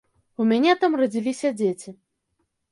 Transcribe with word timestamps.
У 0.43 0.47
мяне 0.51 0.73
там 0.85 0.97
радзіліся 1.03 1.53
дзеці. 1.61 1.97